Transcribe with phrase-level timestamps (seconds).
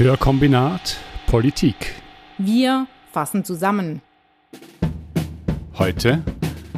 [0.00, 1.94] Hörkombinat Politik.
[2.38, 4.00] Wir fassen zusammen.
[5.76, 6.22] Heute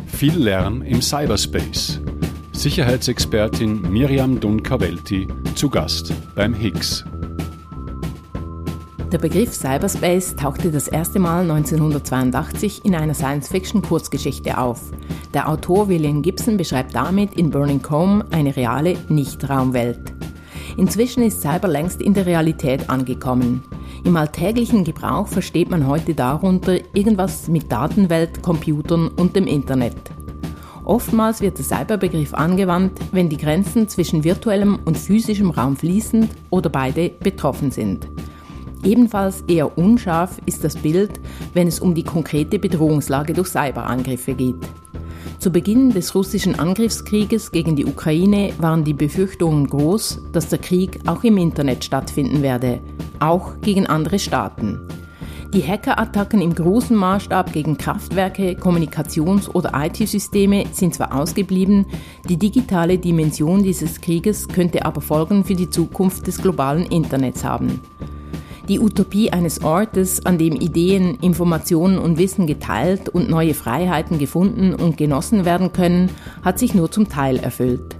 [0.08, 2.00] viel Lärm im Cyberspace.
[2.52, 7.04] Sicherheitsexpertin Miriam Dunkavelti zu Gast beim Higgs.
[9.12, 14.90] Der Begriff Cyberspace tauchte das erste Mal 1982 in einer Science-Fiction-Kurzgeschichte auf.
[15.32, 20.11] Der Autor William Gibson beschreibt damit in Burning Comb eine reale Nicht-Raumwelt.
[20.76, 23.62] Inzwischen ist Cyber längst in der Realität angekommen.
[24.04, 29.96] Im alltäglichen Gebrauch versteht man heute darunter irgendwas mit Datenwelt, Computern und dem Internet.
[30.84, 36.70] Oftmals wird der Cyberbegriff angewandt, wenn die Grenzen zwischen virtuellem und physischem Raum fließend oder
[36.70, 38.08] beide betroffen sind.
[38.82, 41.20] Ebenfalls eher unscharf ist das Bild,
[41.54, 44.56] wenn es um die konkrete Bedrohungslage durch Cyberangriffe geht.
[45.38, 51.00] Zu Beginn des russischen Angriffskrieges gegen die Ukraine waren die Befürchtungen groß, dass der Krieg
[51.06, 52.80] auch im Internet stattfinden werde,
[53.18, 54.80] auch gegen andere Staaten.
[55.54, 61.84] Die Hackerattacken im großen Maßstab gegen Kraftwerke, Kommunikations- oder IT-Systeme sind zwar ausgeblieben,
[62.26, 67.80] die digitale Dimension dieses Krieges könnte aber Folgen für die Zukunft des globalen Internets haben.
[68.68, 74.74] Die Utopie eines Ortes, an dem Ideen, Informationen und Wissen geteilt und neue Freiheiten gefunden
[74.74, 76.10] und genossen werden können,
[76.44, 77.96] hat sich nur zum Teil erfüllt.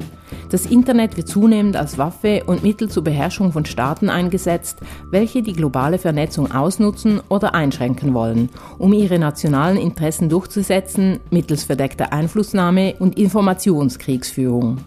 [0.51, 4.79] Das Internet wird zunehmend als Waffe und Mittel zur Beherrschung von Staaten eingesetzt,
[5.11, 12.13] welche die globale Vernetzung ausnutzen oder einschränken wollen, um ihre nationalen Interessen durchzusetzen mittels verdeckter
[12.13, 14.79] Einflussnahme und Informationskriegsführung.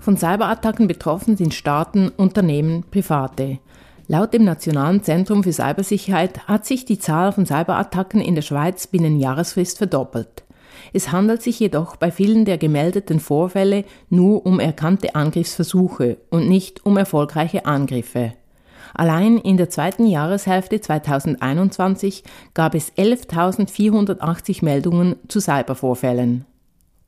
[0.00, 3.58] Von Cyberattacken betroffen sind Staaten, Unternehmen, Private.
[4.08, 8.86] Laut dem Nationalen Zentrum für Cybersicherheit hat sich die Zahl von Cyberattacken in der Schweiz
[8.86, 10.42] binnen Jahresfrist verdoppelt.
[10.92, 16.84] Es handelt sich jedoch bei vielen der gemeldeten Vorfälle nur um erkannte Angriffsversuche und nicht
[16.84, 18.32] um erfolgreiche Angriffe.
[18.94, 26.44] Allein in der zweiten Jahreshälfte 2021 gab es 11.480 Meldungen zu Cybervorfällen.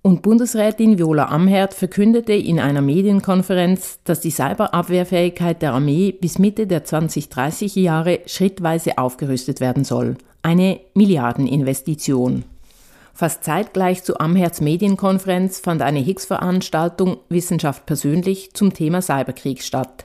[0.07, 6.67] Und Bundesrätin Viola Amherd verkündete in einer Medienkonferenz, dass die Cyberabwehrfähigkeit der Armee bis Mitte
[6.67, 10.19] der 2030er Jahre schrittweise aufgerüstet werden soll.
[10.43, 12.45] Eine Milliardeninvestition.
[13.15, 20.05] Fast zeitgleich zu Amherds Medienkonferenz fand eine Higgs-Veranstaltung Wissenschaft persönlich zum Thema Cyberkrieg statt.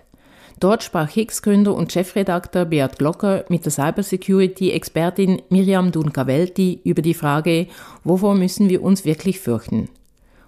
[0.60, 7.68] Dort sprach Higgs-Gründer und Chefredakteur Beat Glocker mit der Cybersecurity-Expertin Miriam Dunkavelti über die Frage,
[8.04, 9.88] wovor müssen wir uns wirklich fürchten.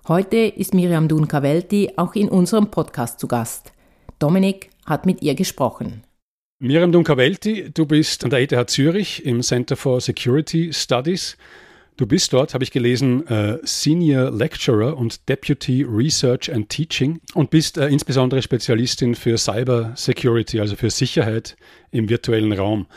[0.10, 3.72] Heute ist Miriam Dunkavelti auch in unserem Podcast zu Gast.
[4.20, 6.04] Dominik hat mit ihr gesprochen.
[6.60, 11.38] Miriam Dunkavelti, du bist an der ETH Zürich im Center for Security Studies.
[11.98, 17.50] Du bist dort, habe ich gelesen, äh, Senior Lecturer und Deputy Research and Teaching und
[17.50, 21.58] bist äh, insbesondere Spezialistin für Cyber Security, also für Sicherheit
[21.92, 22.88] im virtuellen Raum.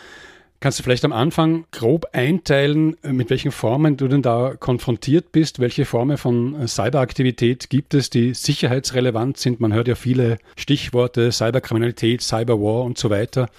[0.61, 5.33] Kannst du vielleicht am Anfang grob einteilen, äh, mit welchen Formen du denn da konfrontiert
[5.33, 5.59] bist?
[5.59, 9.61] Welche Formen von Cyberaktivität gibt es, die sicherheitsrelevant sind?
[9.61, 13.51] Man hört ja viele Stichworte, Cyberkriminalität, Cyberwar und so weiter.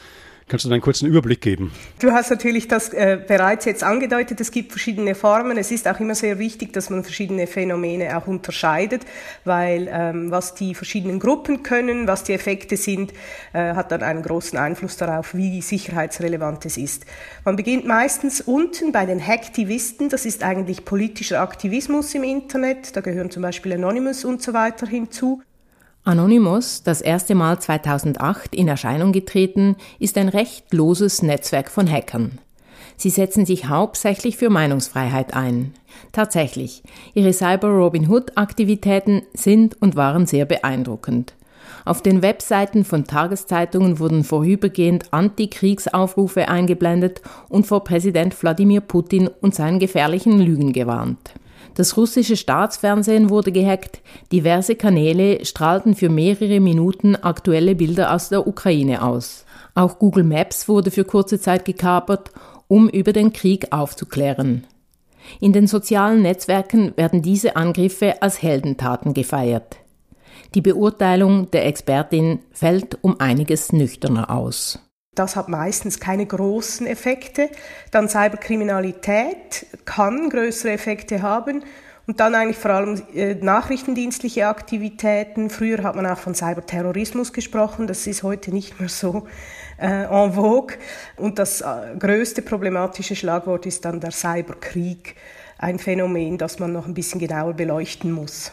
[0.48, 1.72] Kannst du einen kurzen Überblick geben?
[1.98, 4.40] Du hast natürlich das äh, bereits jetzt angedeutet.
[4.40, 5.58] Es gibt verschiedene Formen.
[5.58, 9.06] Es ist auch immer sehr wichtig, dass man verschiedene Phänomene auch unterscheidet,
[9.44, 13.12] weil ähm, was die verschiedenen Gruppen können, was die Effekte sind,
[13.54, 17.08] äh, hat dann einen großen Einfluss darauf, wie sicherheitsrelevant es ist.
[17.44, 20.10] Man beginnt meistens unten bei den Hacktivisten.
[20.10, 22.96] Das ist eigentlich politischer Aktivismus im Internet.
[22.96, 25.42] Da gehören zum Beispiel Anonymous und so weiter hinzu.
[26.08, 32.38] Anonymous, das erste Mal 2008 in Erscheinung getreten, ist ein recht loses Netzwerk von Hackern.
[32.96, 35.74] Sie setzen sich hauptsächlich für Meinungsfreiheit ein.
[36.12, 36.84] Tatsächlich,
[37.16, 41.34] ihre Cyber Robin Hood Aktivitäten sind und waren sehr beeindruckend.
[41.86, 49.56] Auf den Webseiten von Tageszeitungen wurden vorübergehend Antikriegsaufrufe eingeblendet und vor Präsident Wladimir Putin und
[49.56, 51.34] seinen gefährlichen Lügen gewarnt.
[51.76, 58.48] Das russische Staatsfernsehen wurde gehackt, diverse Kanäle strahlten für mehrere Minuten aktuelle Bilder aus der
[58.48, 59.46] Ukraine aus.
[59.76, 62.32] Auch Google Maps wurde für kurze Zeit gekapert,
[62.68, 64.66] um über den Krieg aufzuklären.
[65.42, 69.76] In den sozialen Netzwerken werden diese Angriffe als Heldentaten gefeiert.
[70.54, 74.80] Die Beurteilung der Expertin fällt um einiges nüchterner aus.
[75.16, 77.50] Das hat meistens keine großen Effekte.
[77.92, 81.64] Dann Cyberkriminalität kann größere Effekte haben.
[82.08, 85.50] Und dann eigentlich vor allem äh, nachrichtendienstliche Aktivitäten.
[85.50, 87.88] Früher hat man auch von Cyberterrorismus gesprochen.
[87.88, 89.26] Das ist heute nicht mehr so
[89.80, 90.78] äh, en vogue.
[91.18, 95.16] Und das äh, größte problematische Schlagwort ist dann der Cyberkrieg.
[95.58, 98.52] Ein Phänomen, das man noch ein bisschen genauer beleuchten muss.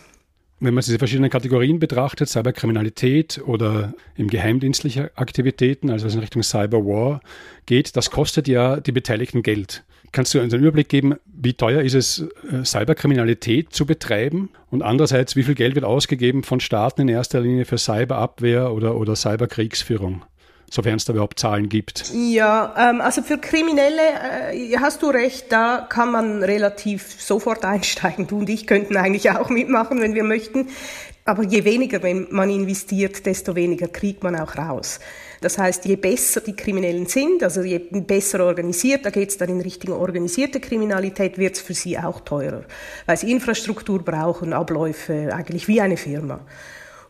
[0.62, 6.42] Wenn man diese verschiedenen Kategorien betrachtet, Cyberkriminalität oder im geheimdienstliche Aktivitäten, also was in Richtung
[6.42, 7.20] Cyberwar
[7.66, 9.82] geht, das kostet ja die Beteiligten Geld.
[10.12, 14.50] Kannst du einen Überblick geben, wie teuer ist es, äh, Cyberkriminalität zu betreiben?
[14.70, 18.96] Und andererseits, wie viel Geld wird ausgegeben von Staaten in erster Linie für Cyberabwehr oder,
[18.96, 20.22] oder Cyberkriegsführung?
[20.72, 22.10] Sofern es da überhaupt Zahlen gibt.
[22.14, 24.00] Ja, ähm, also für Kriminelle
[24.52, 28.26] äh, hast du recht, da kann man relativ sofort einsteigen.
[28.26, 30.68] Du und ich könnten eigentlich auch mitmachen, wenn wir möchten.
[31.24, 34.98] Aber je weniger man investiert, desto weniger kriegt man auch raus.
[35.40, 39.48] Das heißt, je besser die Kriminellen sind, also je besser organisiert, da geht es dann
[39.50, 42.64] in Richtung organisierte Kriminalität, wird es für sie auch teurer,
[43.06, 46.40] weil sie Infrastruktur brauchen, Abläufe, eigentlich wie eine Firma.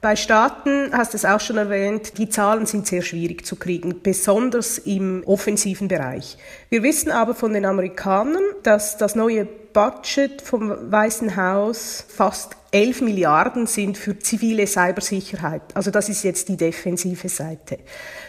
[0.02, 4.02] Bei Staaten, hast du es auch schon erwähnt, die Zahlen sind sehr schwierig zu kriegen,
[4.02, 6.38] besonders im offensiven Bereich.
[6.70, 13.02] Wir wissen aber von den Amerikanern, dass das neue Budget vom Weißen Haus fast 11
[13.02, 15.62] Milliarden sind für zivile Cybersicherheit.
[15.74, 17.78] Also das ist jetzt die defensive Seite.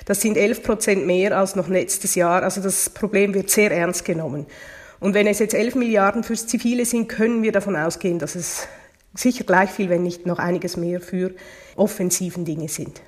[0.05, 2.43] Das sind 11 Prozent mehr als noch letztes Jahr.
[2.43, 4.45] Also das Problem wird sehr ernst genommen.
[4.99, 8.67] Und wenn es jetzt 11 Milliarden fürs Zivile sind, können wir davon ausgehen, dass es
[9.13, 11.31] sicher gleich viel, wenn nicht noch einiges mehr für
[11.75, 13.01] offensiven Dinge sind.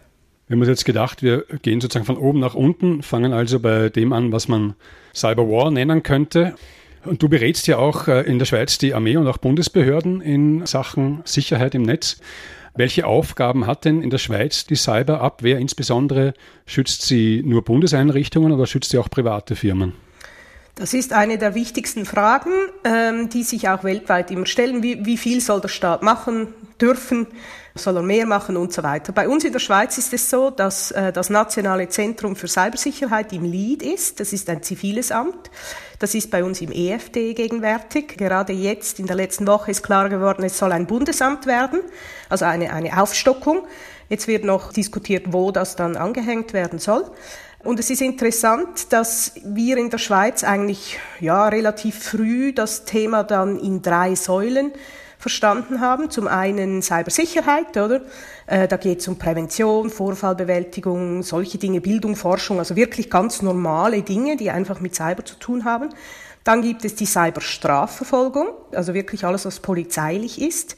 [0.48, 3.90] Wir haben uns jetzt gedacht, wir gehen sozusagen von oben nach unten, fangen also bei
[3.90, 4.76] dem an, was man
[5.14, 6.54] Cyberwar nennen könnte.
[7.04, 10.66] Und du berätst ja auch äh, in der Schweiz die Armee und auch Bundesbehörden in
[10.66, 12.20] Sachen Sicherheit im Netz.
[12.76, 16.34] Welche Aufgaben hat denn in der Schweiz die Cyberabwehr insbesondere?
[16.66, 19.94] Schützt sie nur Bundeseinrichtungen oder schützt sie auch private Firmen?
[20.76, 22.52] Das ist eine der wichtigsten Fragen,
[22.84, 24.84] ähm, die sich auch weltweit immer stellen.
[24.84, 27.28] Wie, wie viel soll der Staat machen dürfen?
[27.76, 29.14] Soll er mehr machen und so weiter?
[29.14, 33.32] Bei uns in der Schweiz ist es so, dass äh, das Nationale Zentrum für Cybersicherheit
[33.32, 34.20] im LEAD ist.
[34.20, 35.50] Das ist ein ziviles Amt.
[36.00, 38.18] Das ist bei uns im EFD gegenwärtig.
[38.18, 41.80] Gerade jetzt, in der letzten Woche, ist klar geworden, es soll ein Bundesamt werden,
[42.28, 43.66] also eine, eine Aufstockung.
[44.10, 47.10] Jetzt wird noch diskutiert, wo das dann angehängt werden soll.
[47.66, 53.24] Und es ist interessant, dass wir in der Schweiz eigentlich ja relativ früh das Thema
[53.24, 54.72] dann in drei Säulen
[55.18, 56.12] verstanden haben.
[56.12, 58.02] Zum einen Cybersicherheit, oder?
[58.46, 64.04] Äh, da geht es um Prävention, Vorfallbewältigung, solche Dinge, Bildung, Forschung, also wirklich ganz normale
[64.04, 65.90] Dinge, die einfach mit Cyber zu tun haben.
[66.44, 70.76] Dann gibt es die Cyberstrafverfolgung, also wirklich alles, was polizeilich ist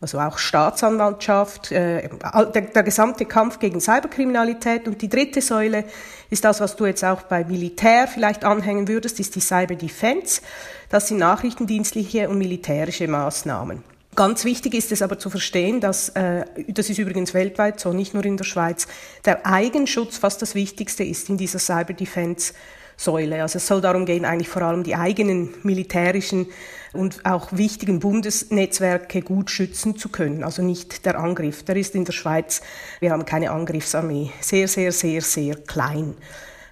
[0.00, 2.08] also auch Staatsanwaltschaft, äh,
[2.54, 4.88] der, der, gesamte Kampf gegen Cyberkriminalität.
[4.88, 5.84] Und die dritte Säule
[6.30, 10.40] ist das, was du jetzt auch bei Militär vielleicht anhängen würdest, ist die Cyber Defense.
[10.88, 13.82] Das sind nachrichtendienstliche und militärische Maßnahmen.
[14.16, 18.14] Ganz wichtig ist es aber zu verstehen, dass, äh, das ist übrigens weltweit so, nicht
[18.14, 18.88] nur in der Schweiz,
[19.24, 22.54] der Eigenschutz fast das Wichtigste ist in dieser Cyber Defense
[23.00, 23.40] Säule.
[23.40, 26.46] Also es soll darum gehen, eigentlich vor allem die eigenen militärischen
[26.92, 30.44] und auch wichtigen Bundesnetzwerke gut schützen zu können.
[30.44, 31.62] Also nicht der Angriff.
[31.62, 32.60] Der ist in der Schweiz,
[33.00, 36.14] wir haben keine Angriffsarmee, sehr, sehr, sehr, sehr klein.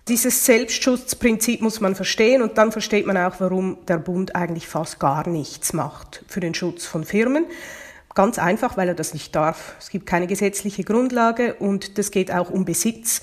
[0.07, 4.99] Dieses Selbstschutzprinzip muss man verstehen und dann versteht man auch, warum der Bund eigentlich fast
[4.99, 7.47] gar nichts macht für den Schutz von Firmen.
[8.15, 9.77] Ganz einfach, weil er das nicht darf.
[9.79, 13.23] Es gibt keine gesetzliche Grundlage und es geht auch um Besitz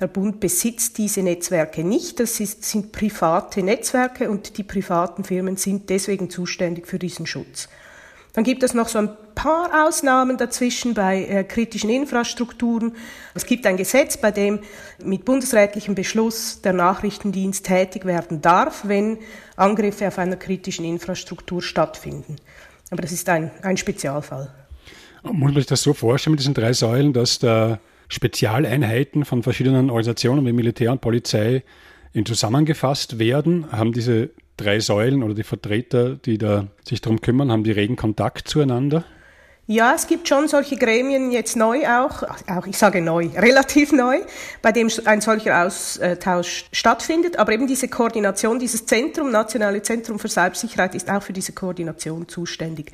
[0.00, 2.20] der Bund besitzt diese Netzwerke nicht.
[2.20, 7.68] Das ist, sind private Netzwerke und die privaten Firmen sind deswegen zuständig für diesen Schutz.
[8.32, 12.92] Dann gibt es noch so ein paar Ausnahmen dazwischen bei äh, kritischen Infrastrukturen.
[13.34, 14.60] Es gibt ein Gesetz, bei dem
[15.02, 19.18] mit bundesrätlichem Beschluss der Nachrichtendienst tätig werden darf, wenn
[19.56, 22.36] Angriffe auf einer kritischen Infrastruktur stattfinden.
[22.90, 24.52] Aber das ist ein, ein Spezialfall.
[25.22, 27.80] Muss man sich das so vorstellen mit diesen drei Säulen, dass der
[28.10, 31.62] Spezialeinheiten von verschiedenen Organisationen wie Militär und Polizei
[32.12, 33.70] in zusammengefasst werden?
[33.72, 37.96] Haben diese drei Säulen oder die Vertreter, die da sich darum kümmern, haben die regen
[37.96, 39.04] Kontakt zueinander?
[39.66, 44.18] Ja, es gibt schon solche Gremien jetzt neu auch, auch ich sage neu, relativ neu,
[44.62, 47.38] bei dem ein solcher Austausch stattfindet.
[47.38, 52.26] Aber eben diese Koordination, dieses Zentrum, Nationale Zentrum für Cybersicherheit, ist auch für diese Koordination
[52.26, 52.90] zuständig.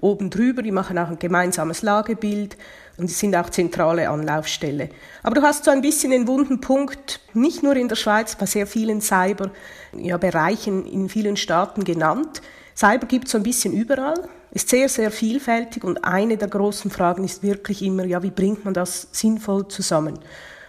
[0.00, 2.58] Oben drüber, die machen auch ein gemeinsames Lagebild
[2.98, 4.90] und sind auch zentrale Anlaufstelle.
[5.22, 8.46] Aber du hast so ein bisschen den wunden Punkt, nicht nur in der Schweiz, bei
[8.46, 12.42] sehr vielen Cyber-Bereichen ja, in vielen Staaten genannt.
[12.76, 16.90] Cyber gibt es so ein bisschen überall, ist sehr, sehr vielfältig und eine der großen
[16.90, 20.18] Fragen ist wirklich immer, ja, wie bringt man das sinnvoll zusammen?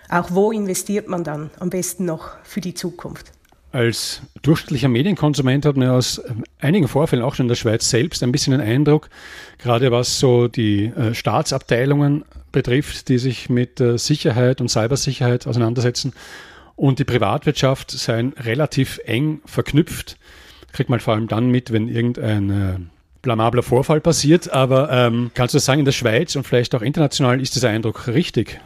[0.09, 3.31] Auch wo investiert man dann am besten noch für die Zukunft?
[3.71, 8.23] Als durchschnittlicher Medienkonsument hat man aus ähm, einigen Vorfällen auch schon in der Schweiz selbst
[8.23, 9.09] ein bisschen den Eindruck,
[9.59, 16.13] gerade was so die äh, Staatsabteilungen betrifft, die sich mit äh, Sicherheit und Cybersicherheit auseinandersetzen
[16.75, 20.17] und die Privatwirtschaft seien relativ eng verknüpft.
[20.71, 22.89] Kriegt man vor allem dann mit, wenn irgendein
[23.21, 27.41] blamabler Vorfall passiert, aber ähm, kannst du sagen, in der Schweiz und vielleicht auch international
[27.41, 28.61] ist dieser Eindruck richtig?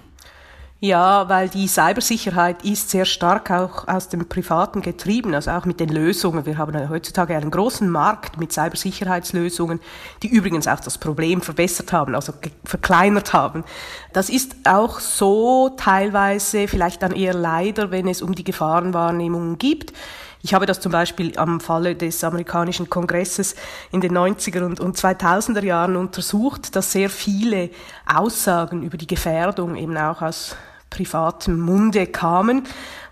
[0.84, 5.80] Ja, weil die Cybersicherheit ist sehr stark auch aus dem Privaten getrieben, also auch mit
[5.80, 6.46] den Lösungen.
[6.46, 9.80] Wir haben heutzutage einen großen Markt mit Cybersicherheitslösungen,
[10.24, 12.34] die übrigens auch das Problem verbessert haben, also
[12.66, 13.64] verkleinert haben.
[14.12, 19.94] Das ist auch so teilweise, vielleicht dann eher leider, wenn es um die Gefahrenwahrnehmungen gibt.
[20.42, 23.56] Ich habe das zum Beispiel am Falle des amerikanischen Kongresses
[23.94, 27.70] in den 90er und, und 2000er Jahren untersucht, dass sehr viele
[28.06, 30.58] Aussagen über die Gefährdung eben auch aus
[30.94, 32.64] privatem Munde kamen.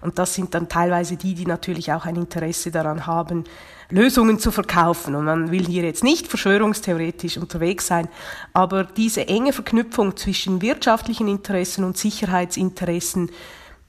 [0.01, 3.43] Und das sind dann teilweise die, die natürlich auch ein Interesse daran haben,
[3.89, 5.15] Lösungen zu verkaufen.
[5.15, 8.07] Und man will hier jetzt nicht verschwörungstheoretisch unterwegs sein,
[8.53, 13.31] aber diese enge Verknüpfung zwischen wirtschaftlichen Interessen und Sicherheitsinteressen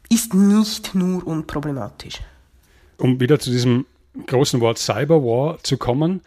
[0.09, 2.21] ist nicht nur unproblematisch.
[2.99, 3.87] Um wieder zu diesem
[4.27, 6.23] großen Wort Cyberwar zu kommen,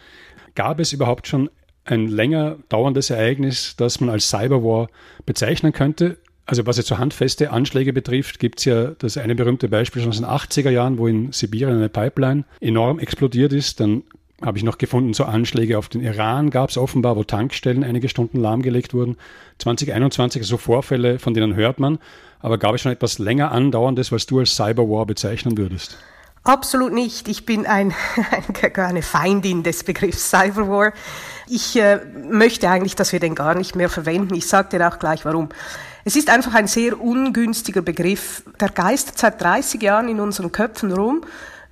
[0.56, 1.50] gab es überhaupt schon
[1.84, 4.90] ein länger dauerndes Ereignis, das man als Cyberwar
[5.26, 6.18] bezeichnen könnte?
[6.46, 10.12] Also was jetzt so handfeste Anschläge betrifft, gibt es ja das eine berühmte Beispiel schon
[10.12, 13.80] aus den 80er Jahren, wo in Sibirien eine Pipeline enorm explodiert ist.
[13.80, 14.04] Dann
[14.42, 18.10] habe ich noch gefunden, so Anschläge auf den Iran gab es offenbar, wo Tankstellen einige
[18.10, 19.18] Stunden lahmgelegt wurden.
[19.60, 22.00] 2021 so Vorfälle, von denen hört man.
[22.42, 25.98] Aber gab es schon etwas länger andauerndes, was du als Cyberwar bezeichnen würdest?
[26.44, 27.28] Absolut nicht.
[27.28, 27.92] Ich bin ein,
[28.76, 30.94] eine Feindin des Begriffs Cyberwar.
[31.48, 34.36] Ich äh, möchte eigentlich, dass wir den gar nicht mehr verwenden.
[34.36, 35.50] Ich sage dir auch gleich warum.
[36.08, 38.44] Es ist einfach ein sehr ungünstiger Begriff.
[38.60, 41.22] Der geistert seit 30 Jahren in unseren Köpfen rum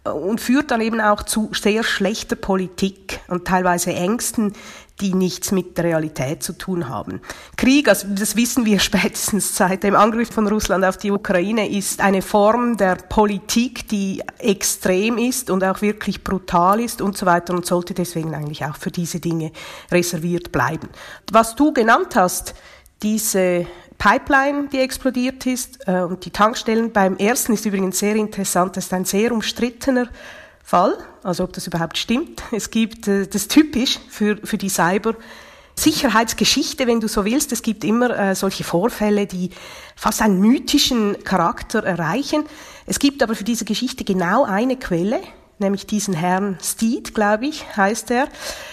[0.03, 4.53] äh, und führt dann eben auch zu sehr schlechter Politik und teilweise Ängsten,
[5.01, 7.21] die nichts mit der Realität zu tun haben.
[7.57, 12.01] Krieg, also das wissen wir spätestens seit dem Angriff von Russland auf die Ukraine, ist
[12.01, 17.53] eine Form der Politik, die extrem ist und auch wirklich brutal ist und so weiter
[17.53, 19.51] und sollte deswegen eigentlich auch für diese Dinge
[19.91, 20.89] reserviert bleiben.
[21.31, 22.55] Was du genannt hast,
[23.03, 23.67] diese
[24.03, 26.91] Pipeline, die explodiert ist äh, und die Tankstellen.
[26.91, 30.09] Beim ersten ist übrigens sehr interessant, das ist ein sehr umstrittener
[30.61, 32.43] Fall, also ob das überhaupt stimmt.
[32.51, 35.15] Es gibt, äh, das typisch für, für die Cyber-
[35.75, 37.51] Sicherheitsgeschichte, wenn du so willst.
[37.51, 39.49] Es gibt immer äh, solche Vorfälle, die
[39.95, 42.43] fast einen mythischen Charakter erreichen.
[42.85, 45.21] Es gibt aber für diese Geschichte genau eine Quelle,
[45.59, 48.27] nämlich diesen Herrn Steed, glaube ich, heißt er.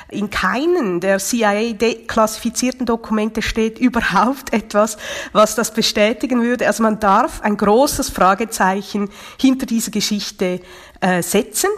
[0.08, 4.96] In keinen der CIA-klassifizierten Dokumente steht überhaupt etwas,
[5.32, 6.66] was das bestätigen würde.
[6.66, 10.60] Also man darf ein großes Fragezeichen hinter dieser Geschichte
[11.00, 11.70] äh, setzen.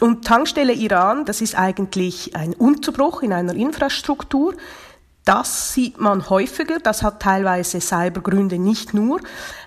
[0.00, 4.54] Und Tankstelle Iran, das ist eigentlich ein Unterbruch in einer Infrastruktur.
[5.24, 9.20] Das sieht man häufiger, das hat teilweise Cybergründe nicht nur.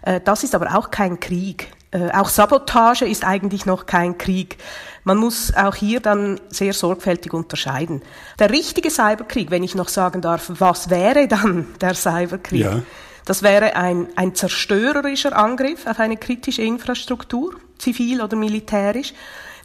[0.04, 1.72] Äh, das ist aber auch kein Krieg.
[1.92, 4.58] Äh, auch Sabotage ist eigentlich noch kein Krieg.
[5.04, 8.02] Man muss auch hier dann sehr sorgfältig unterscheiden.
[8.38, 12.62] Der richtige Cyberkrieg, wenn ich noch sagen darf, was wäre dann der Cyberkrieg?
[12.62, 12.82] Ja.
[13.26, 19.14] Das wäre ein, ein zerstörerischer Angriff auf eine kritische Infrastruktur, zivil oder militärisch,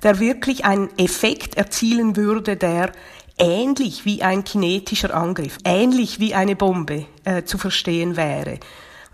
[0.03, 2.93] der wirklich einen Effekt erzielen würde, der
[3.39, 8.61] ähnlich wie ein kinetischer Angriff, ähnlich wie eine Bombe äh, zu verstehen wäre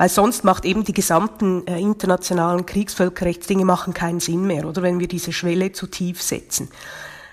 [0.00, 4.99] weil sonst macht eben die gesamten äh, internationalen Kriegsvölkerrechtsdinge machen keinen Sinn mehr, oder wenn
[4.99, 6.71] wir diese Schwelle zu tief setzen.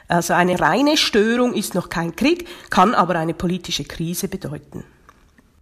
[0.10, 4.84] Also eine reine Störung ist noch kein Krieg, kann aber eine politische Krise bedeuten.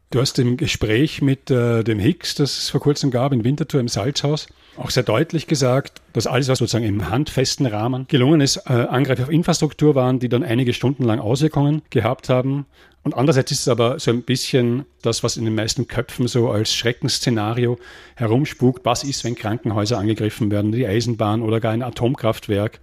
[0.09, 3.81] Du hast im Gespräch mit äh, dem Higgs, das es vor kurzem gab, in Winterthur
[3.81, 8.57] im Salzhaus, auch sehr deutlich gesagt, dass alles, was sozusagen im handfesten Rahmen gelungen ist,
[8.65, 12.65] äh, Angriffe auf Infrastruktur waren, die dann einige Stunden lang Auswirkungen gehabt haben.
[13.05, 16.49] Und andererseits ist es aber so ein bisschen das, was in den meisten Köpfen so
[16.49, 17.77] als Schreckensszenario
[18.15, 18.83] herumspukt.
[18.83, 22.79] Was ist, wenn Krankenhäuser angegriffen werden, die Eisenbahn oder gar ein Atomkraftwerk?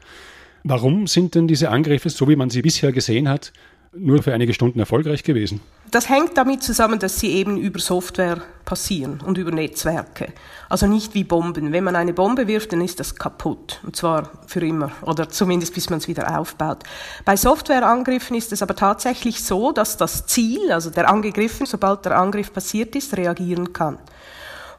[0.62, 3.52] Warum sind denn diese Angriffe, so wie man sie bisher gesehen hat,
[3.94, 5.60] nur für einige Stunden erfolgreich gewesen?
[5.90, 10.32] Das hängt damit zusammen, dass sie eben über Software passieren und über Netzwerke.
[10.70, 11.72] Also nicht wie Bomben.
[11.72, 13.80] Wenn man eine Bombe wirft, dann ist das kaputt.
[13.82, 14.92] Und zwar für immer.
[15.02, 16.84] Oder zumindest bis man es wieder aufbaut.
[17.26, 22.16] Bei Softwareangriffen ist es aber tatsächlich so, dass das Ziel, also der Angegriffen, sobald der
[22.16, 23.98] Angriff passiert ist, reagieren kann.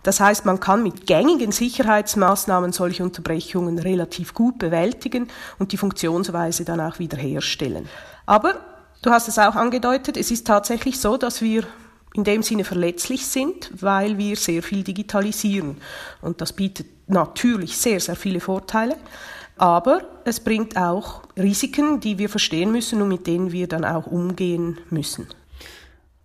[0.02, 5.30] Das heißt, man kann mit gängigen Sicherheitsmaßnahmen solche Unterbrechungen relativ gut bewältigen
[5.60, 7.88] und die Funktionsweise dann auch wiederherstellen.
[8.26, 8.56] Aber
[9.04, 11.66] Du hast es auch angedeutet, es ist tatsächlich so, dass wir
[12.14, 15.76] in dem Sinne verletzlich sind, weil wir sehr viel digitalisieren.
[16.22, 18.96] Und das bietet natürlich sehr, sehr viele Vorteile.
[19.58, 24.08] Aber es bringt auch Risiken, die wir verstehen müssen und mit denen wir dann auch
[24.08, 25.28] umgehen müssen.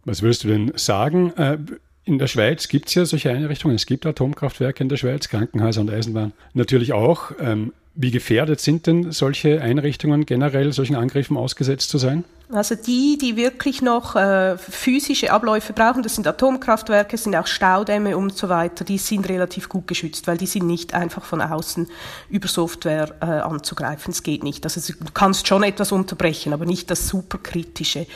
[0.05, 1.33] Was würdest du denn sagen?
[1.37, 1.59] Äh,
[2.05, 3.75] in der Schweiz gibt es ja solche Einrichtungen.
[3.75, 6.33] Es gibt Atomkraftwerke in der Schweiz, Krankenhäuser und Eisenbahn.
[6.55, 7.33] Natürlich auch.
[7.41, 12.23] Ähm, wie gefährdet sind denn solche Einrichtungen generell solchen Angriffen ausgesetzt zu sein?
[12.51, 18.17] Also die, die wirklich noch äh, physische Abläufe brauchen, das sind Atomkraftwerke, sind auch Staudämme
[18.17, 21.89] und so weiter, die sind relativ gut geschützt, weil die sind nicht einfach von außen
[22.31, 24.13] über Software äh, anzugreifen.
[24.13, 24.65] Es geht nicht.
[24.65, 28.07] Also du kannst schon etwas unterbrechen, aber nicht das superkritische.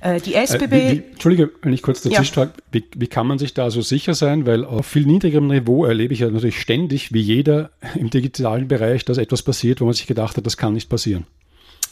[0.00, 0.62] Äh, die SBB.
[0.62, 2.50] Äh, wie, wie, Entschuldige, wenn ich kurz dazwischen ja.
[2.70, 4.46] wie, wie kann man sich da so sicher sein?
[4.46, 9.04] Weil auf viel niedrigerem Niveau erlebe ich ja natürlich ständig, wie jeder im digitalen Bereich,
[9.04, 11.26] dass etwas passiert, wo man sich gedacht hat, das kann nicht passieren.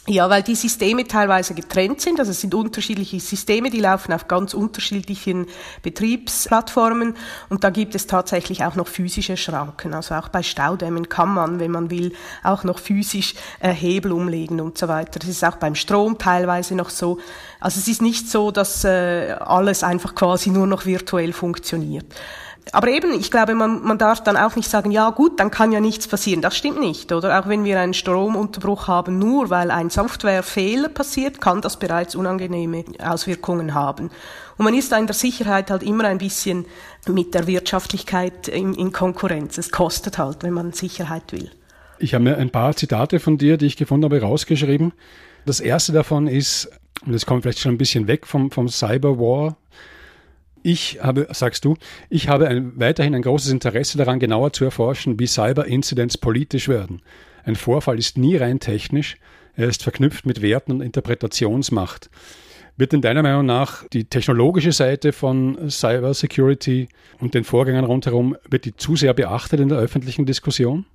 [0.07, 2.19] Ja, weil die Systeme teilweise getrennt sind.
[2.19, 5.45] Also es sind unterschiedliche Systeme, die laufen auf ganz unterschiedlichen
[5.83, 7.15] Betriebsplattformen.
[7.49, 9.93] Und da gibt es tatsächlich auch noch physische Schranken.
[9.93, 14.59] Also auch bei Staudämmen kann man, wenn man will, auch noch physisch äh, Hebel umlegen
[14.59, 15.19] und so weiter.
[15.19, 17.19] Das ist auch beim Strom teilweise noch so.
[17.59, 22.07] Also es ist nicht so, dass äh, alles einfach quasi nur noch virtuell funktioniert
[22.71, 25.71] aber eben, ich glaube, man, man darf dann auch nicht sagen, ja gut, dann kann
[25.71, 26.41] ja nichts passieren.
[26.41, 27.39] Das stimmt nicht, oder?
[27.39, 32.85] Auch wenn wir einen Stromunterbruch haben, nur weil ein Softwarefehler passiert, kann das bereits unangenehme
[32.99, 34.11] Auswirkungen haben.
[34.57, 36.65] Und man ist da in der Sicherheit halt immer ein bisschen
[37.07, 39.57] mit der Wirtschaftlichkeit in, in Konkurrenz.
[39.57, 41.49] Es kostet halt, wenn man Sicherheit will.
[41.97, 44.93] Ich habe mir ein paar Zitate von dir, die ich gefunden habe, rausgeschrieben.
[45.45, 46.71] Das erste davon ist,
[47.05, 49.57] und das kommt vielleicht schon ein bisschen weg vom, vom Cyberwar,
[50.63, 51.75] ich habe, sagst du,
[52.09, 57.01] ich habe ein, weiterhin ein großes Interesse daran, genauer zu erforschen, wie Cyber-Incidents politisch werden.
[57.43, 59.17] Ein Vorfall ist nie rein technisch,
[59.55, 62.09] er ist verknüpft mit Werten und Interpretationsmacht.
[62.77, 66.87] Wird in deiner Meinung nach die technologische Seite von Cyber Security
[67.19, 70.85] und den Vorgängern rundherum, wird die zu sehr beachtet in der öffentlichen Diskussion?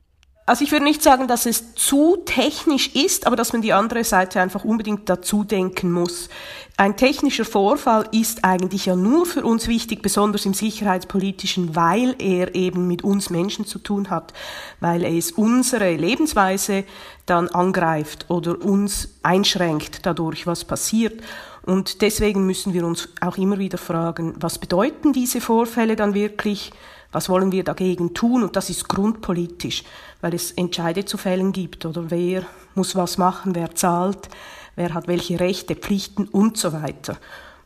[0.48, 4.04] Also ich würde nicht sagen, dass es zu technisch ist, aber dass man die andere
[4.04, 6.28] Seite einfach unbedingt dazu denken muss.
[6.76, 12.54] Ein technischer Vorfall ist eigentlich ja nur für uns wichtig, besonders im sicherheitspolitischen, weil er
[12.54, 14.34] eben mit uns Menschen zu tun hat,
[14.78, 16.84] weil es unsere Lebensweise
[17.24, 21.20] dann angreift oder uns einschränkt dadurch, was passiert.
[21.66, 26.70] Und deswegen müssen wir uns auch immer wieder fragen, was bedeuten diese Vorfälle dann wirklich?
[27.10, 28.44] Was wollen wir dagegen tun?
[28.44, 29.82] Und das ist grundpolitisch,
[30.20, 32.44] weil es Entscheide zu fällen gibt oder wer
[32.76, 34.28] muss was machen, wer zahlt,
[34.76, 37.16] wer hat welche Rechte, Pflichten und so weiter.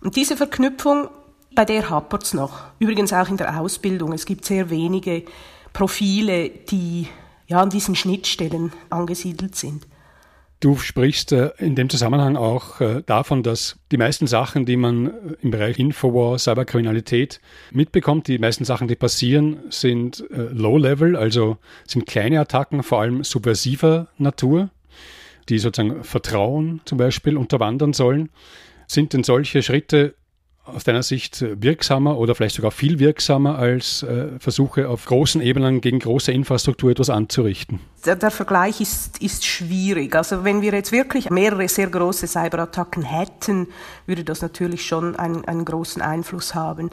[0.01, 1.09] Und diese Verknüpfung,
[1.55, 2.63] bei der hapert's noch.
[2.79, 4.15] Übrigens auch in der Ausbildung.
[4.15, 5.25] Es gibt sehr wenige
[5.75, 7.07] Profile, die
[7.49, 9.87] ja an diesen Schnittstellen angesiedelt sind.
[10.61, 15.07] Du sprichst äh, in dem Zusammenhang auch äh, davon, dass die meisten Sachen, die man
[15.07, 17.41] äh, im Bereich Infowar, Cyberkriminalität
[17.73, 24.09] mitbekommt, die meisten Sachen, die passieren, sind Low-Level, also sind kleine Attacken, vor allem subversiver
[24.19, 24.69] Natur,
[25.49, 28.29] die sozusagen Vertrauen zum Beispiel unterwandern sollen.
[28.87, 30.15] Sind denn solche Schritte
[30.65, 35.81] aus deiner Sicht wirksamer oder vielleicht sogar viel wirksamer als äh, Versuche auf großen Ebenen
[35.81, 37.81] gegen große Infrastruktur etwas anzurichten?
[38.05, 40.15] Der, der, Vergleich ist, ist schwierig.
[40.15, 43.69] Also wenn wir jetzt wirklich mehrere sehr große Cyberattacken hätten,
[44.07, 46.91] würde das natürlich schon einen, einen großen Einfluss haben.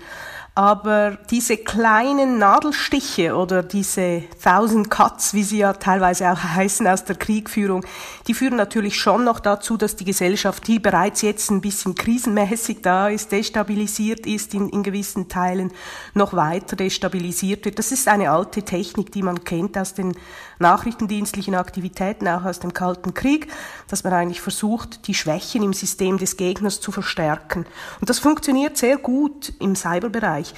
[0.57, 7.03] Aber diese kleinen Nadelstiche oder diese Thousand Cuts, wie sie ja teilweise auch heißen aus
[7.03, 7.85] der Kriegführung,
[8.27, 12.81] die führen natürlich schon noch dazu, dass die Gesellschaft, die bereits jetzt ein bisschen krisenmäßig
[12.81, 15.71] da ist, destabilisiert ist in, in gewissen Teilen,
[16.15, 17.77] noch weiter destabilisiert wird.
[17.77, 20.15] Das ist eine alte Technik, die man kennt aus den
[20.59, 23.47] nachrichtendienstlichen Aktivitäten, auch aus dem Kalten Krieg,
[23.87, 27.65] dass man eigentlich versucht, die Schwächen im System des Gegners zu verstärken.
[27.99, 30.17] Und das funktioniert sehr gut im Cyberbereich.
[30.17, 30.53] Bereich,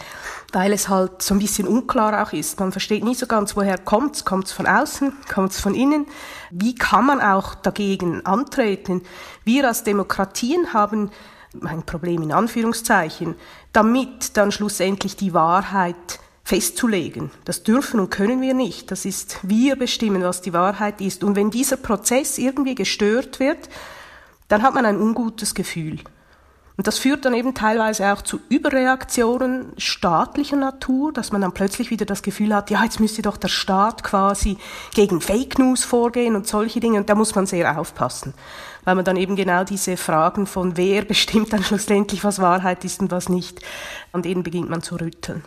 [0.53, 2.59] weil es halt so ein bisschen unklar auch ist.
[2.59, 4.25] Man versteht nie so ganz, woher kommt es.
[4.25, 5.13] Kommt es von außen?
[5.31, 6.05] Kommt es von innen?
[6.49, 9.01] Wie kann man auch dagegen antreten?
[9.43, 11.12] Wir als Demokratien haben
[11.63, 13.35] ein Problem in Anführungszeichen,
[13.73, 17.29] damit dann schlussendlich die Wahrheit festzulegen.
[17.45, 18.89] Das dürfen und können wir nicht.
[18.89, 21.23] Das ist wir bestimmen, was die Wahrheit ist.
[21.23, 23.69] Und wenn dieser Prozess irgendwie gestört wird,
[24.47, 25.99] dann hat man ein ungutes Gefühl.
[26.75, 31.91] Und das führt dann eben teilweise auch zu Überreaktionen staatlicher Natur, dass man dann plötzlich
[31.91, 34.57] wieder das Gefühl hat, ja, jetzt müsste doch der Staat quasi
[34.95, 36.97] gegen Fake News vorgehen und solche Dinge.
[36.97, 38.33] Und da muss man sehr aufpassen,
[38.85, 43.01] weil man dann eben genau diese Fragen von wer bestimmt dann schlussendlich, was Wahrheit ist
[43.01, 43.62] und was nicht,
[44.13, 45.43] an denen beginnt man zu rütteln.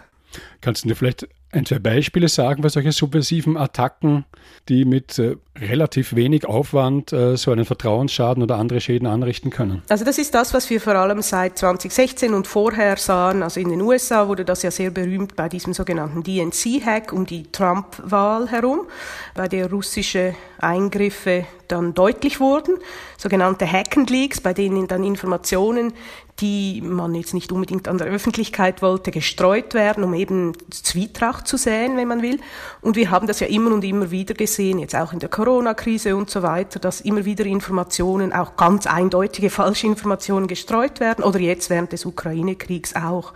[0.61, 4.25] Kannst du dir vielleicht ein, zwei Beispiele sagen bei solchen subversiven Attacken,
[4.69, 9.83] die mit äh, relativ wenig Aufwand äh, so einen Vertrauensschaden oder andere Schäden anrichten können?
[9.89, 13.43] Also das ist das, was wir vor allem seit 2016 und vorher sahen.
[13.43, 17.45] Also in den USA wurde das ja sehr berühmt bei diesem sogenannten DNC-Hack um die
[17.53, 18.87] Trump-Wahl herum,
[19.35, 22.77] bei der russische Eingriffe dann deutlich wurden,
[23.17, 25.93] sogenannte Hack and Leaks, bei denen dann Informationen,
[26.41, 31.45] die man jetzt nicht unbedingt an der Öffentlichkeit wollte, gestreut werden, um eben Zwietracht auch
[31.45, 32.41] zu säen, wenn man will.
[32.81, 36.17] Und wir haben das ja immer und immer wieder gesehen, jetzt auch in der Corona-Krise
[36.17, 41.39] und so weiter, dass immer wieder Informationen, auch ganz eindeutige falsche Informationen gestreut werden oder
[41.39, 43.33] jetzt während des Ukraine-Kriegs auch.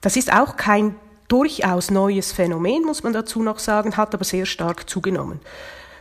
[0.00, 0.96] Das ist auch kein
[1.28, 5.40] durchaus neues Phänomen, muss man dazu noch sagen, hat aber sehr stark zugenommen.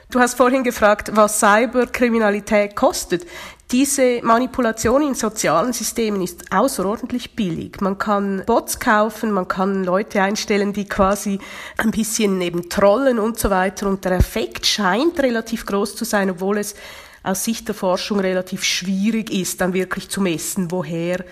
[0.10, 3.28] Du hast vorhin gefragt, was Cyberkriminalität kostet.
[3.72, 7.82] Diese Manipulation in sozialen Systemen ist außerordentlich billig.
[7.82, 11.38] Man kann Bots kaufen, man kann Leute einstellen, die quasi
[11.78, 13.88] ein bisschen neben trollen und so weiter.
[13.88, 16.74] Und der Effekt scheint relativ groß zu sein, obwohl es
[17.22, 21.24] aus Sicht der Forschung relativ schwierig ist, dann wirklich zu messen, woher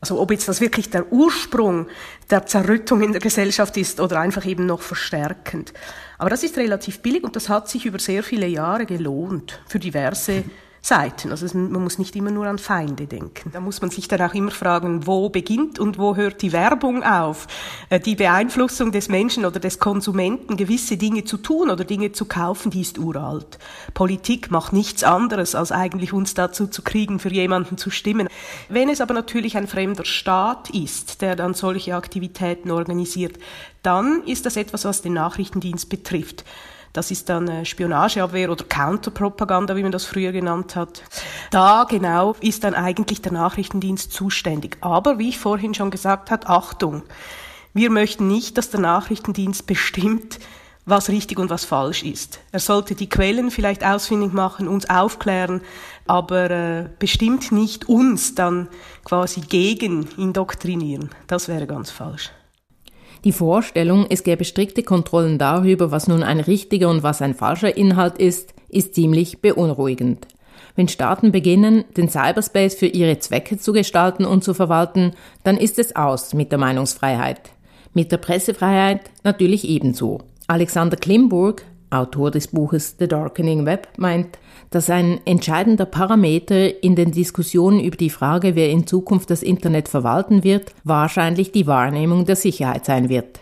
[0.00, 1.86] also ob jetzt das wirklich der Ursprung
[2.30, 5.72] der Zerrüttung in der Gesellschaft ist oder einfach eben noch verstärkend.
[6.18, 9.78] Aber das ist relativ billig und das hat sich über sehr viele Jahre gelohnt für
[9.78, 10.44] diverse
[10.84, 11.30] Seiten.
[11.30, 13.50] Also man muss nicht immer nur an Feinde denken.
[13.54, 17.02] Da muss man sich dann auch immer fragen, wo beginnt und wo hört die Werbung
[17.02, 17.46] auf?
[17.88, 22.26] Äh, die Beeinflussung des Menschen oder des Konsumenten, gewisse Dinge zu tun oder Dinge zu
[22.26, 23.58] kaufen, die ist uralt.
[23.94, 28.28] Politik macht nichts anderes, als eigentlich uns dazu zu kriegen, für jemanden zu stimmen.
[28.68, 33.38] Wenn es aber natürlich ein fremder Staat ist, der dann solche Aktivitäten organisiert,
[33.82, 36.44] dann ist das etwas, was den Nachrichtendienst betrifft.
[36.94, 41.02] Das ist dann äh, Spionageabwehr oder Counterpropaganda, wie man das früher genannt hat.
[41.50, 44.78] Da genau ist dann eigentlich der Nachrichtendienst zuständig.
[44.80, 47.02] Aber wie ich vorhin schon gesagt habe, Achtung,
[47.74, 50.38] wir möchten nicht, dass der Nachrichtendienst bestimmt,
[50.86, 52.38] was richtig und was falsch ist.
[52.52, 55.62] Er sollte die Quellen vielleicht ausfindig machen, uns aufklären,
[56.06, 58.68] aber äh, bestimmt nicht uns dann
[59.02, 61.10] quasi gegen indoktrinieren.
[61.26, 62.30] Das wäre ganz falsch.
[63.24, 67.74] Die Vorstellung, es gäbe strikte Kontrollen darüber, was nun ein richtiger und was ein falscher
[67.74, 70.26] Inhalt ist, ist ziemlich beunruhigend.
[70.76, 75.78] Wenn Staaten beginnen, den Cyberspace für ihre Zwecke zu gestalten und zu verwalten, dann ist
[75.78, 77.40] es aus mit der Meinungsfreiheit.
[77.94, 80.20] Mit der Pressefreiheit natürlich ebenso.
[80.46, 84.38] Alexander Klimburg, Autor des Buches The Darkening Web, meint,
[84.70, 89.88] dass ein entscheidender Parameter in den Diskussionen über die Frage, wer in Zukunft das Internet
[89.88, 93.40] verwalten wird, wahrscheinlich die Wahrnehmung der Sicherheit sein wird.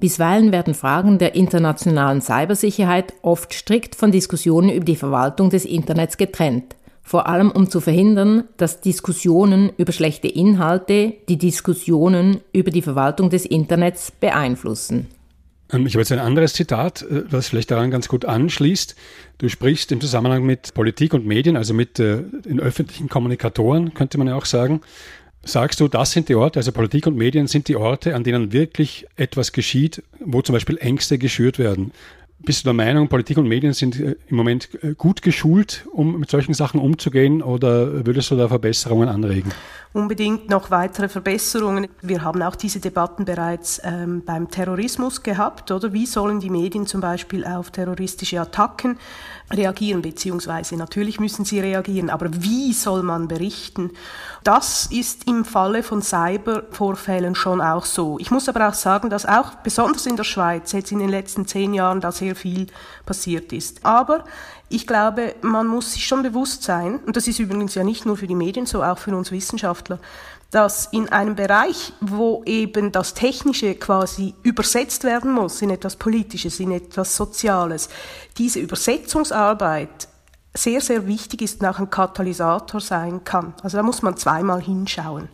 [0.00, 6.16] Bisweilen werden Fragen der internationalen Cybersicherheit oft strikt von Diskussionen über die Verwaltung des Internets
[6.16, 12.82] getrennt, vor allem um zu verhindern, dass Diskussionen über schlechte Inhalte die Diskussionen über die
[12.82, 15.06] Verwaltung des Internets beeinflussen.
[15.74, 18.94] Ähm, ich habe jetzt ein anderes Zitat, äh, das vielleicht daran ganz gut anschließt.
[19.38, 24.18] Du sprichst im Zusammenhang mit Politik und Medien, also mit äh, den öffentlichen Kommunikatoren, könnte
[24.18, 24.80] man ja auch sagen.
[25.46, 28.52] Sagst du, das sind die Orte, also Politik und Medien sind die Orte, an denen
[28.52, 31.92] wirklich etwas geschieht, wo zum Beispiel Ängste geschürt werden.
[32.44, 36.30] Bist du der Meinung, Politik und Medien sind äh, im Moment gut geschult, um mit
[36.30, 39.52] solchen Sachen umzugehen, oder würdest du da Verbesserungen anregen?
[39.94, 41.86] unbedingt noch weitere Verbesserungen.
[42.02, 45.92] Wir haben auch diese Debatten bereits ähm, beim Terrorismus gehabt, oder?
[45.92, 48.98] Wie sollen die Medien zum Beispiel auf terroristische Attacken
[49.52, 53.90] reagieren, beziehungsweise natürlich müssen sie reagieren, aber wie soll man berichten?
[54.42, 58.18] Das ist im Falle von Cybervorfällen schon auch so.
[58.18, 61.46] Ich muss aber auch sagen, dass auch besonders in der Schweiz jetzt in den letzten
[61.46, 62.66] zehn Jahren da sehr viel
[63.04, 63.84] passiert ist.
[63.84, 64.24] Aber
[64.70, 68.16] ich glaube, man muss sich schon bewusst sein, und das ist übrigens ja nicht nur
[68.16, 69.98] für die Medien so, auch für uns Wissenschaftler,
[70.54, 76.60] dass in einem Bereich, wo eben das Technische quasi übersetzt werden muss in etwas Politisches,
[76.60, 77.88] in etwas Soziales,
[78.38, 80.06] diese Übersetzungsarbeit
[80.56, 83.54] sehr, sehr wichtig ist und auch ein Katalysator sein kann.
[83.64, 85.28] Also da muss man zweimal hinschauen.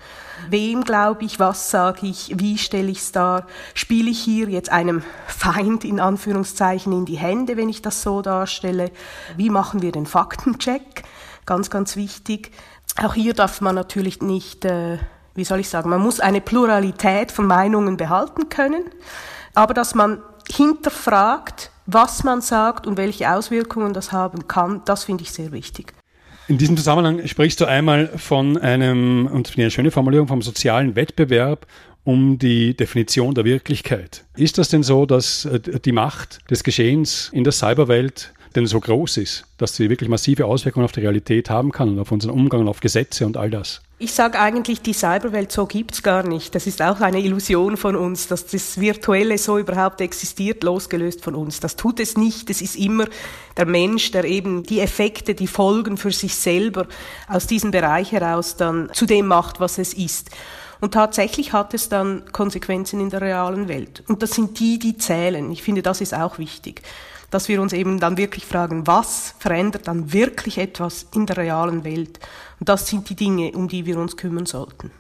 [0.49, 3.47] Wem glaube ich, was sage ich, wie stelle ich es dar?
[3.75, 8.23] Spiele ich hier jetzt einem Feind in Anführungszeichen in die Hände, wenn ich das so
[8.23, 8.91] darstelle?
[9.37, 11.03] Wie machen wir den Faktencheck?
[11.45, 12.53] Ganz, ganz wichtig.
[12.97, 14.99] Auch hier darf man natürlich nicht, äh,
[15.35, 18.85] wie soll ich sagen, man muss eine Pluralität von Meinungen behalten können,
[19.55, 25.23] aber dass man hinterfragt, was man sagt und welche Auswirkungen das haben kann, das finde
[25.23, 25.93] ich sehr wichtig.
[26.49, 30.97] In diesem Zusammenhang sprichst du einmal von einem, und finde eine schöne Formulierung, vom sozialen
[30.97, 31.67] Wettbewerb
[32.03, 34.25] um die Definition der Wirklichkeit.
[34.37, 38.81] Ist das denn so, dass äh, die Macht des Geschehens in der Cyberwelt denn so
[38.81, 42.33] groß ist, dass sie wirklich massive Auswirkungen auf die Realität haben kann und auf unseren
[42.33, 43.81] Umgang und auf Gesetze und all das?
[43.99, 46.55] Ich sage eigentlich, die Cyberwelt so gibt's gar nicht.
[46.55, 51.35] Das ist auch eine Illusion von uns, dass das Virtuelle so überhaupt existiert, losgelöst von
[51.35, 51.61] uns.
[51.61, 52.49] Das tut es nicht.
[52.49, 53.05] Es ist immer
[53.59, 56.87] der Mensch, der eben die Effekte, die Folgen für sich selber
[57.29, 60.31] aus diesem Bereich heraus dann zu dem macht, was es ist.
[60.81, 64.03] Und tatsächlich hat es dann Konsequenzen in der realen Welt.
[64.09, 65.53] Und das sind die, die zählen.
[65.53, 66.81] Ich finde, das ist auch wichtig
[67.31, 71.85] dass wir uns eben dann wirklich fragen, was verändert dann wirklich etwas in der realen
[71.85, 72.21] Welt?
[72.59, 74.91] Und das sind die Dinge, um die wir uns kümmern sollten.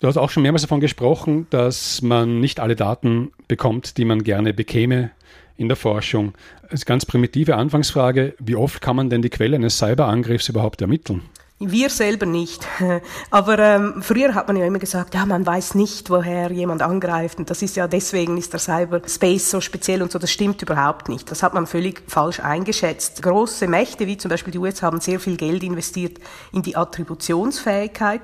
[0.00, 4.22] Du hast auch schon mehrmals davon gesprochen, dass man nicht alle Daten bekommt, die man
[4.22, 5.10] gerne bekäme
[5.56, 6.34] in der Forschung.
[6.70, 11.22] Als ganz primitive Anfangsfrage, wie oft kann man denn die Quelle eines Cyberangriffs überhaupt ermitteln?
[11.60, 12.64] Wir selber nicht.
[13.30, 17.40] Aber ähm, früher hat man ja immer gesagt, ja, man weiß nicht, woher jemand angreift.
[17.40, 20.20] Und das ist ja deswegen ist der Cyberspace so speziell und so.
[20.20, 21.28] Das stimmt überhaupt nicht.
[21.28, 23.22] Das hat man völlig falsch eingeschätzt.
[23.22, 26.18] Große Mächte, wie zum Beispiel die US, haben sehr viel Geld investiert
[26.52, 28.22] in die Attributionsfähigkeit,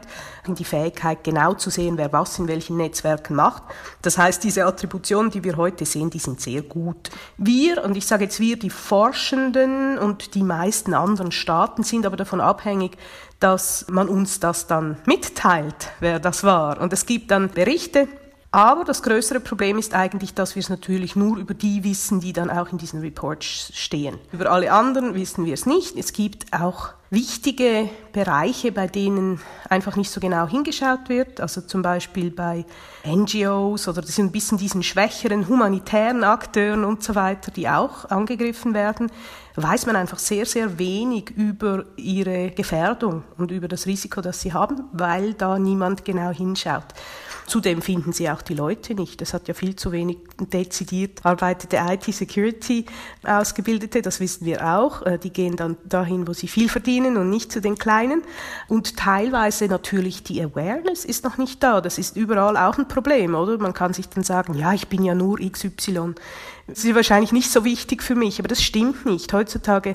[0.53, 3.63] die Fähigkeit, genau zu sehen, wer was in welchen Netzwerken macht.
[4.03, 7.11] Das heißt, diese Attributionen, die wir heute sehen, die sind sehr gut.
[7.39, 12.17] Wir, und ich sage jetzt wir, die Forschenden und die meisten anderen Staaten sind aber
[12.17, 12.99] davon abhängig,
[13.41, 16.81] dass man uns das dann mitteilt, wer das war.
[16.81, 18.09] Und es gibt dann Berichte,
[18.55, 22.33] aber das größere Problem ist eigentlich, dass wir es natürlich nur über die wissen, die
[22.33, 24.17] dann auch in diesen Reports stehen.
[24.31, 25.97] Über alle anderen wissen wir es nicht.
[25.97, 31.41] Es gibt auch wichtige Bereiche, bei denen einfach nicht so genau hingeschaut wird.
[31.41, 32.65] Also zum Beispiel bei
[33.07, 38.11] NGOs oder das sind ein bisschen diesen schwächeren humanitären Akteuren und so weiter, die auch
[38.11, 39.11] angegriffen werden,
[39.63, 44.53] weiß man einfach sehr, sehr wenig über ihre Gefährdung und über das Risiko, das sie
[44.53, 46.87] haben, weil da niemand genau hinschaut.
[47.47, 49.21] Zudem finden sie auch die Leute nicht.
[49.21, 52.87] Es hat ja viel zu wenig dezidiert arbeitete IT-Security
[53.23, 55.03] Ausgebildete, das wissen wir auch.
[55.03, 58.23] Äh, die gehen dann dahin, wo sie viel verdienen und nicht zu den Kleinen.
[58.69, 61.81] Und teilweise natürlich die Awareness ist noch nicht da.
[61.81, 63.59] Das ist überall auch ein Problem, oder?
[63.59, 66.15] Man kann sich dann sagen, ja, ich bin ja nur XY.
[66.67, 69.35] Das ist wahrscheinlich nicht so wichtig für mich, aber das stimmt nicht.
[69.45, 69.95] Heutzutage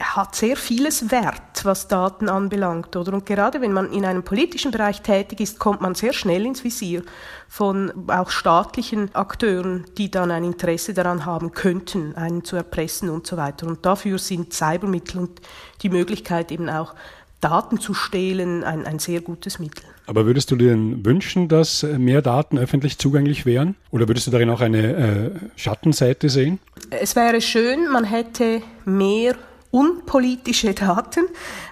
[0.00, 3.12] hat sehr vieles Wert, was Daten anbelangt, oder?
[3.12, 6.64] Und gerade wenn man in einem politischen Bereich tätig ist, kommt man sehr schnell ins
[6.64, 7.04] Visier
[7.48, 13.24] von auch staatlichen Akteuren, die dann ein Interesse daran haben könnten, einen zu erpressen und
[13.24, 13.68] so weiter.
[13.68, 15.40] Und dafür sind Cybermittel und
[15.82, 16.96] die Möglichkeit eben auch
[17.40, 19.84] Daten zu stehlen ein, ein sehr gutes Mittel.
[20.08, 23.76] Aber würdest du dir denn wünschen, dass mehr Daten öffentlich zugänglich wären?
[23.90, 26.60] Oder würdest du darin auch eine äh, Schattenseite sehen?
[26.88, 29.36] Es wäre schön, man hätte mehr
[29.70, 31.26] unpolitische Daten,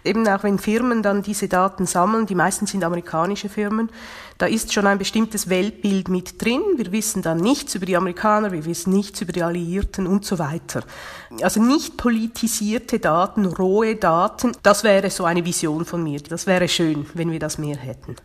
[0.05, 3.89] eben auch wenn Firmen dann diese Daten sammeln, die meisten sind amerikanische Firmen,
[4.39, 6.63] da ist schon ein bestimmtes Weltbild mit drin.
[6.77, 10.39] Wir wissen dann nichts über die Amerikaner, wir wissen nichts über die Alliierten und so
[10.39, 10.85] weiter.
[11.43, 16.21] Also nicht politisierte Daten, rohe Daten, das wäre so eine Vision von mir.
[16.21, 18.17] Das wäre schön, wenn wir das mehr hätten.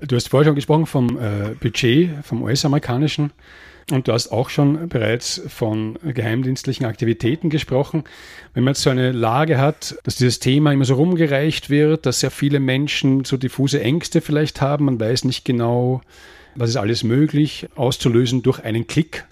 [0.00, 3.32] Du hast vorher schon gesprochen vom äh, Budget, vom US-amerikanischen.
[3.90, 8.04] Und du hast auch schon bereits von geheimdienstlichen Aktivitäten gesprochen.
[8.54, 12.20] Wenn man jetzt so eine Lage hat, dass dieses Thema immer so rumgereicht wird, dass
[12.20, 16.00] sehr viele Menschen so diffuse Ängste vielleicht haben, man weiß nicht genau,
[16.54, 19.24] was ist alles möglich auszulösen durch einen Klick.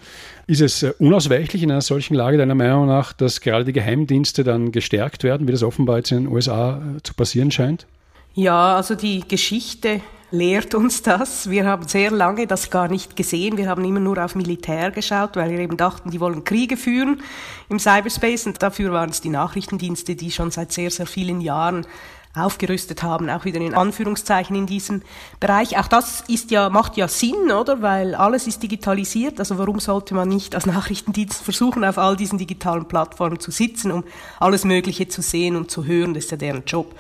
[0.47, 4.45] Ist es äh, unausweichlich in einer solchen Lage deiner Meinung nach, dass gerade die Geheimdienste
[4.45, 7.87] dann gestärkt werden, wie das offenbar jetzt in den USA äh, zu passieren scheint?
[8.35, 10.01] Ja, also die Geschichte
[10.33, 11.49] lehrt uns das.
[11.51, 13.59] Wir haben sehr lange das gar nicht gesehen.
[13.59, 17.23] Wir haben immer nur auf Militär geschaut, weil wir eben dachten, die wollen Kriege führen
[17.69, 18.47] im Cyberspace.
[18.47, 21.87] Und dafür waren es die Nachrichtendienste, die schon seit sehr, sehr vielen Jahren
[22.35, 25.03] aufgerüstet haben, auch wieder in Anführungszeichen in diesem
[25.39, 25.79] Bereich.
[25.79, 27.83] Auch das ist ja, macht ja Sinn, oder?
[27.83, 29.39] Weil alles ist digitalisiert.
[29.39, 33.93] Also warum sollte man nicht als Nachrichtendienst versuchen, auf all diesen digitalen Plattformen zu sitzen,
[33.93, 34.05] um
[34.41, 36.15] alles Mögliche zu sehen und zu hören?
[36.15, 36.95] Das ist ja deren Job.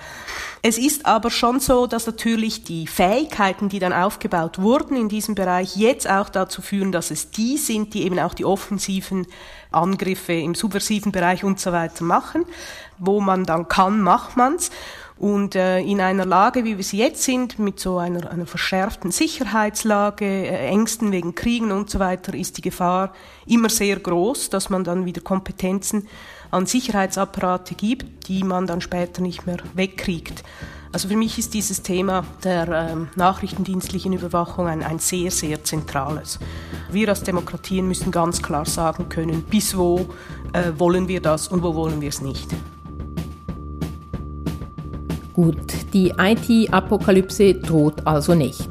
[0.64, 5.34] Es ist aber schon so, dass natürlich die Fähigkeiten, die dann aufgebaut wurden in diesem
[5.34, 9.26] Bereich, jetzt auch dazu führen, dass es die sind, die eben auch die offensiven
[9.72, 12.44] Angriffe im subversiven Bereich und so weiter machen.
[12.98, 14.70] Wo man dann kann, macht man's.
[15.18, 19.12] Und äh, in einer Lage, wie wir sie jetzt sind, mit so einer, einer verschärften
[19.12, 23.12] Sicherheitslage, äh, Ängsten wegen Kriegen und so weiter, ist die Gefahr
[23.46, 26.08] immer sehr groß, dass man dann wieder Kompetenzen
[26.50, 30.42] an Sicherheitsapparate gibt, die man dann später nicht mehr wegkriegt.
[30.92, 36.38] Also für mich ist dieses Thema der ähm, nachrichtendienstlichen Überwachung ein, ein sehr, sehr zentrales.
[36.90, 40.00] Wir als Demokratien müssen ganz klar sagen können, bis wo
[40.52, 42.50] äh, wollen wir das und wo wollen wir es nicht.
[45.34, 45.56] Gut,
[45.94, 48.68] die IT-Apokalypse droht also nicht.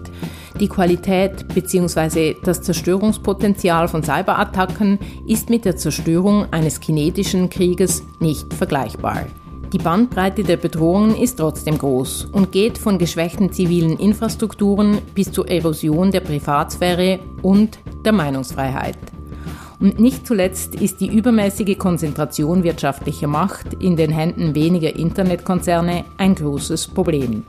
[0.60, 2.36] Die Qualität bzw.
[2.43, 9.26] das Zerstörungspotenzial von Cyberattacken ist mit der Zerstörung eines kinetischen Krieges nicht vergleichbar.
[9.74, 15.50] Die Bandbreite der Bedrohungen ist trotzdem groß und geht von geschwächten zivilen Infrastrukturen bis zur
[15.50, 18.97] Erosion der Privatsphäre und der Meinungsfreiheit.
[19.82, 26.36] Und nicht zuletzt ist die übermäßige Konzentration wirtschaftlicher Macht in den Händen weniger Internetkonzerne ein
[26.36, 27.44] großes Problem.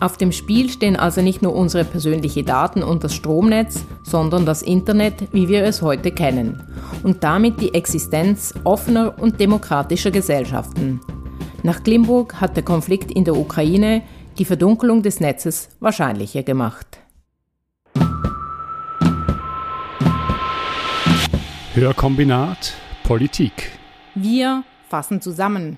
[0.00, 4.62] Auf dem Spiel stehen also nicht nur unsere persönlichen Daten und das Stromnetz, sondern das
[4.62, 6.60] Internet, wie wir es heute kennen.
[7.04, 11.00] Und damit die Existenz offener und demokratischer Gesellschaften.
[11.62, 14.02] Nach Glimburg hat der Konflikt in der Ukraine
[14.38, 16.98] die Verdunkelung des Netzes wahrscheinlicher gemacht.
[21.76, 23.70] Hörkombinat Politik.
[24.14, 25.76] Wir fassen zusammen.